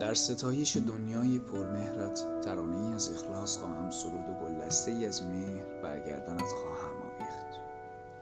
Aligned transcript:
در 0.00 0.14
ستایش 0.14 0.76
دنیای 0.76 1.38
پرمهرت 1.38 2.40
ترانه 2.40 2.94
از 2.94 3.12
اخلاص 3.12 3.58
خواهم 3.58 3.90
سرود 3.90 4.28
و 4.28 4.44
گلدسته 4.44 4.90
ای 4.92 5.06
از 5.06 5.22
مهر 5.22 5.64
برگردانت 5.82 6.40
خواهم 6.42 6.96
آویخت. 6.96 7.60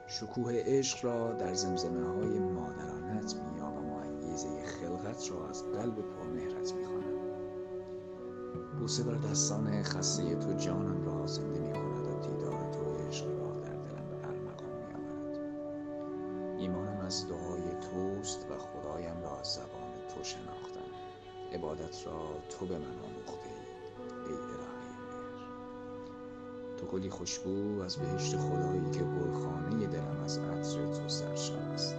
شکوه 0.07 0.53
عشق 0.53 1.05
را 1.05 1.33
در 1.33 1.53
زمزمه 1.53 2.07
های 2.07 2.39
مادرانت 2.39 3.35
مییابم 3.35 3.89
و 3.89 3.95
انگیزه 3.95 4.63
خلقت 4.65 5.31
را 5.31 5.49
از 5.49 5.63
قلب 5.63 5.95
پرمهرت 5.95 6.73
می‌خوانم. 6.73 7.19
بوسه 8.79 9.03
بر 9.03 9.15
دستان 9.15 9.83
خسته 9.83 10.35
تو 10.35 10.53
جانم 10.53 11.05
را 11.05 11.27
زنده 11.27 11.59
می‌کند 11.59 12.07
و 12.07 12.27
دیدار 12.27 12.71
تو 12.71 13.07
عشق 13.07 13.25
را 13.27 13.59
در 13.59 13.73
دلم 13.73 14.09
به 14.09 14.27
ارمغان 14.27 14.71
میآورد. 14.87 15.39
ایمانم 16.59 17.01
از 17.05 17.27
دعای 17.27 17.61
توست 17.61 18.45
و 18.49 18.57
خدایم 18.57 19.21
را 19.21 19.39
از 19.39 19.47
زبان 19.47 19.89
تو 20.15 20.23
شناختم 20.23 20.68
عبادت 21.53 22.07
را 22.07 22.19
تو 22.49 22.65
به 22.65 22.77
من 22.77 22.99
آموخته 23.05 23.49
ای 24.27 24.33
مهر. 24.33 24.69
تو 26.77 26.85
گلی 26.85 27.09
خوشبو 27.09 27.81
از 27.81 27.97
بهشت 27.97 28.37
خدایی 28.37 28.91
که 28.91 28.99
گلخانه 28.99 29.87
دلم 29.87 30.21
از 30.23 30.37
عطر 30.37 30.93
تو 30.93 31.09
سرشار 31.09 31.57
است 31.59 31.95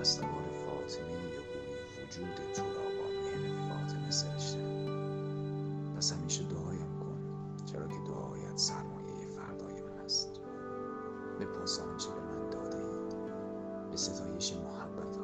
استوار 0.00 0.44
فاطمه 0.66 1.26
و 1.26 1.40
بوی 1.50 2.04
وجود 2.04 2.52
تو 2.54 2.62
را 2.62 2.88
با 2.98 3.08
مهر 3.08 3.68
فاطمه 3.68 4.10
سرشتم. 4.10 4.84
پس 5.96 6.12
همیشه 6.12 6.42
دعایم 6.44 6.98
کن 7.00 7.18
چرا 7.64 7.88
که 7.88 7.98
دعایت 8.08 8.56
سرمایه 8.56 9.26
فردای 9.36 9.82
من 9.82 9.98
است. 10.04 10.40
بپاس 11.40 11.80
آنچه 11.80 12.08
به 12.10 12.20
من 12.20 12.50
داده 12.50 12.78
ای 12.78 12.94
به 13.90 13.96
ستایش 13.96 14.52
محبت 14.52 15.23